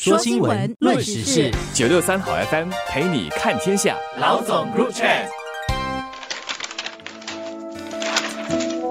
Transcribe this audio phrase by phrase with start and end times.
[0.00, 3.96] 说新闻，论时事，九六三好 FM 陪你看天下。
[4.20, 5.26] 老总 Group Chat，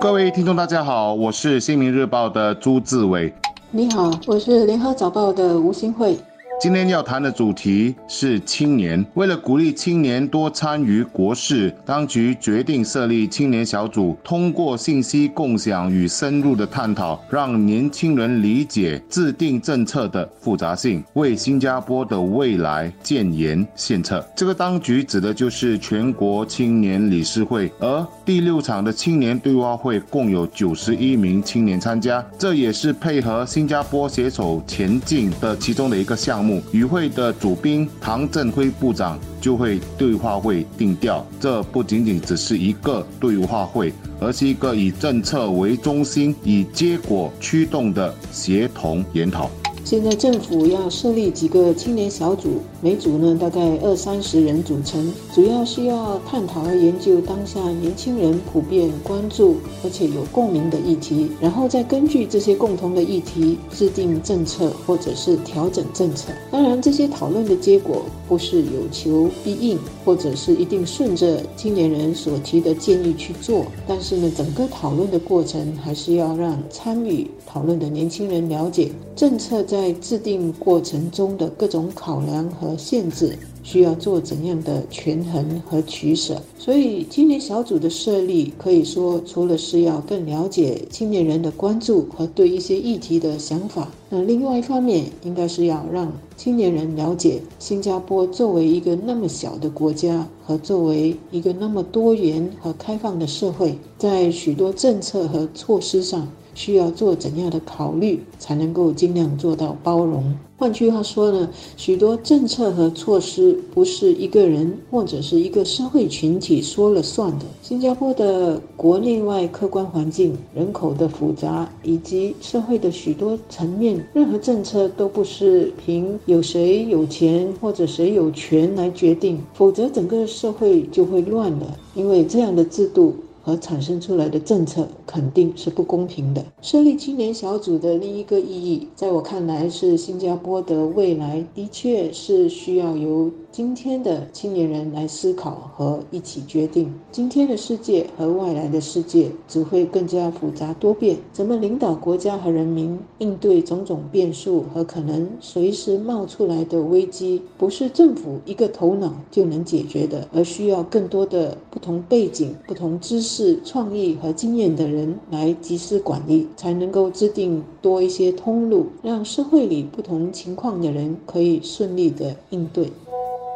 [0.00, 3.34] 各位听众大家好，我是新民日报的朱志伟。
[3.72, 6.16] 你好，我是联合早报的吴新慧。
[6.62, 9.04] 今天要谈的主题是青年。
[9.14, 24.24] 为了鼓励青年多参与国事，当局决定设立青年小组，通过信息共享与深入的探讨，让年轻人理解制定政策的复杂性，为新加坡的未来建言献策。
[24.36, 36.51] 这个当局指的就是全国青年理事会，而第六场的青年对话会共有九十一名青年参加，这也是配合新加坡携手前进的其中的一个项目。
[36.72, 49.48] 与会的主宾唐振辉部长就会对话会定调，这不仅仅只是一个对话会，而是一个以政策为中心、以结果驱动的协同研讨。
[49.84, 66.32] 现在政府要设立几个青年小组，每组呢大概二三十人组成，主要是要探讨和研究当下年轻人普遍关注而且有共鸣的议题，然后再根据这些共同的议题制定政策或者是调整政策。
[66.50, 79.66] 当然，这些讨论的结果不是有求必应，或者是一定顺着青年人所提的建议去做，但是呢，整个讨论的过程还是要让参与讨论的年轻人了解政策。
[79.72, 86.42] 在制定过程中的各种考量和限制，需要做怎样的权衡和取舍？
[86.58, 106.28] 所以，青年小组的设立，可以说除了是要更了解青年人的关注和对一些议题的想法，那另外一方面，应该是要让青年人了解新加坡作为一个那么小的国家，和作为一个那么多元和开放的社会，在许多政策和措施上。
[106.54, 110.34] 需要做怎样的考虑，才能够尽量做到包容？
[110.56, 117.44] 换句话说呢，许多政策和措施不是一个人或者是一个社会群体说了算的。
[117.62, 131.76] 新加坡的国内外客观环境、人口的复杂以及社会的许多层面，任何政策都不是凭有谁有钱或者谁有权来决定，否则整个社会就会乱了。
[131.96, 133.16] 因为这样的制度。
[133.42, 136.44] 和产生出来的政策肯定是不公平的。
[136.60, 146.90] 设立青年小组的另一个意义，在我看来是新加坡的未来的确是需要由今天的青年人来思考和一起决定。
[147.10, 163.60] 今天的世界和外来的世界只会更加复杂多变，怎么领导国家和人民应对种种变数和可能随时冒出来的危机，不是政府一个头脑就能解决的，而需要更多的不同背景、不同知识。
[163.64, 172.90] 创意和经验的人来集思广益，才能够制定多一些通路，让社会里不同情况的人可以顺利的应对。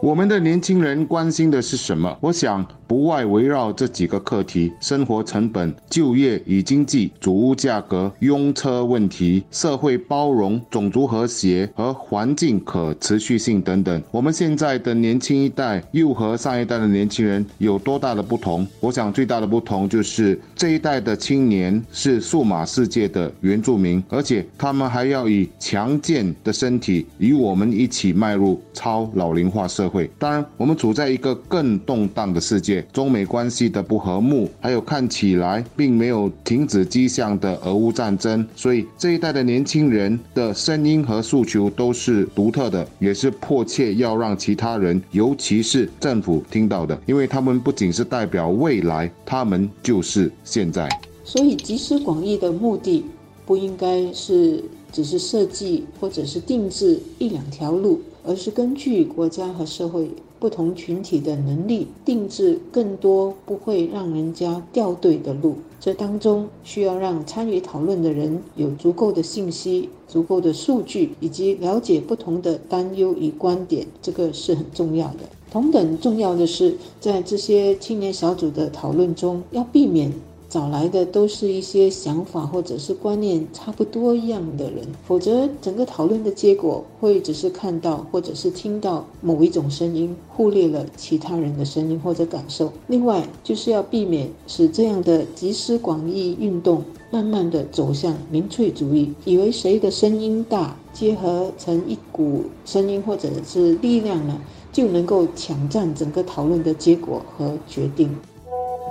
[0.00, 2.16] 我们的年轻人关心的是什么？
[2.20, 2.64] 我想。
[2.88, 14.02] 不外围绕这几个课题：生活成本、就业与经济、主屋价格、拥车问题、社会包容、种族和谐和环境可持续性等等。
[14.10, 18.66] 我们现在的年轻一代又和上一代的年轻人有多大的不同？
[18.80, 30.10] 我想最大的不同就是这一代的青年是数码世界的原住民，而且他们还要以强健的身体与我们一起迈入超老龄化社会。
[30.18, 32.77] 当然，我们处在一个更动荡的世界。
[32.92, 50.88] 中美关系的不和睦，还有看起来并没有停止迹象的俄乌战争，所以这一代的年轻人的声音和诉求都是独特的，也是迫切要让其他人，尤其是政府听到的，因为他们不仅是代表未来，他们就是现在。
[51.24, 53.04] 所以集思广益的目的，
[53.44, 60.10] 不应该是只是设计或者是定制一两条路，而是根据国家和社会。
[60.40, 65.56] 不同群体的能力，定制更多不会让人家掉队的路。
[65.80, 75.28] 这当中需要让参与讨论的人有足够的信息、足够的数据，以及了解不同的担忧与观点，这个是很重要的。
[75.50, 80.12] 同等重要的是，在这些青年小组的讨论中，要避免。
[80.48, 92.72] 找来的都是一些想法或者是观念差不多一样的人，否则整个讨论的结果会只是看到或者是听到某一种声音，忽略了其他人的声音或者感受。
[92.86, 104.40] 另外，就是要避免使这样的集思广益运动慢慢的走向民粹主义，以为谁的声音大，结合成一股声音或者是力量呢，
[104.72, 108.08] 就能够抢占整个讨论的结果和决定。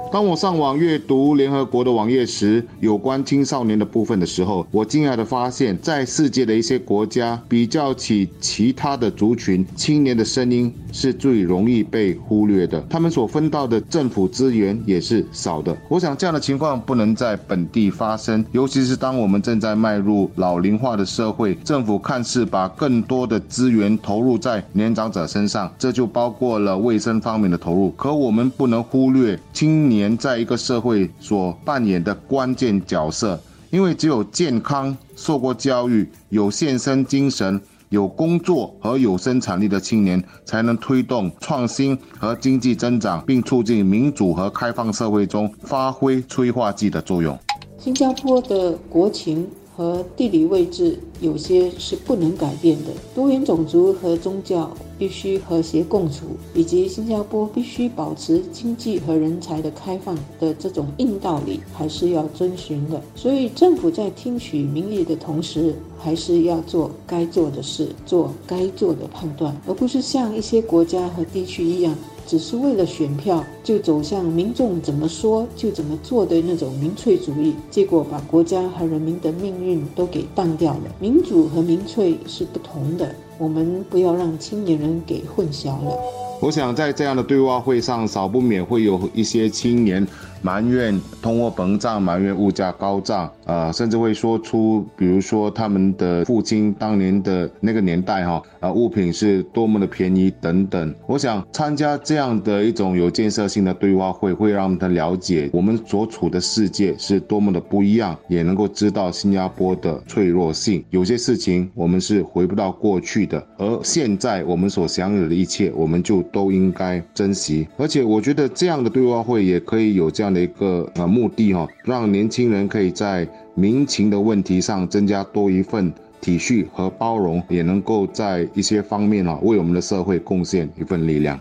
[0.10, 15.76] 当我上网阅读联合国的网页时，有关青少年的部分的时候，我惊讶地发现，在世界的一些国家，比较起其他的族群，青年的声音是最容易被忽略的，他们所分到的政府资源也是少的。
[15.90, 29.97] 我想这样的情况不能在本地发生，尤其是当我们正在迈入老龄化的社会，政府看似把更多的资源投入在年长者身上，这就包括了卫生方面的投入，可我们不能忽略青年。
[29.98, 33.40] 年在一个社会所扮演的关键角色，
[33.72, 37.60] 因为只有健康、受过教育、有献身精神、
[37.90, 47.36] 有工作和有生产力的青年，才能推动创新和经济增长，并促进民主和开放社会中发挥催化剂的作用。
[47.80, 49.50] 新加坡的国情。
[49.78, 56.26] 和地理位置有些是不能改变的，多元种族和宗教必须和谐共处，
[56.56, 63.00] 以及新加坡必须保持经济和人才的开放的这种硬道理，还是要遵循的。
[63.16, 71.96] 所以，政府在听取民意的同时，还是要做该做的事，做该做的判断，而不是像一些国家和地区一样。
[72.28, 80.82] 只是为了选票，就走向民众怎么说就怎么做的那种民粹主义，结果把国家和人民的命运都给荡掉了。
[81.00, 85.98] 民主和民粹是不同的，我们不要让青年人给混淆了。
[86.40, 90.06] 我想在这样的对话会上，少不免会有一些青年。
[90.48, 100.96] 埋怨通货膨胀，埋怨物价高涨，呃，甚至会说出，比如说他们的父亲当年的那个年代，哈，啊，物品是多么的便宜等等。
[101.06, 110.82] 我想参加这样的一种有建设性的对话会，会让他了解我们所处的世界是多么的不一样，也能够知道新加坡的脆弱性。
[110.92, 117.68] 有些事情我们是回不到过去的，而现在我们所享有的一切，我们就都应该珍惜。
[117.76, 120.37] 而且我觉得这样的对话会也可以有这样。
[120.40, 125.92] 一个呃目的哈，让年轻人可以在民情的问题上增加多一份
[126.22, 131.40] 体恤和包容，也能够在一些方面哈为我们的社会贡献一份力量。